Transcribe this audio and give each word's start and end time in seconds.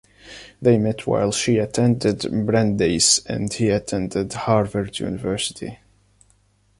They 0.59 0.79
met 0.79 1.05
while 1.05 1.31
she 1.31 1.59
attended 1.59 2.25
Brandeis 2.47 3.23
and 3.27 3.53
he 3.53 3.69
attended 3.69 4.33
Harvard 4.33 4.97
University. 4.97 5.77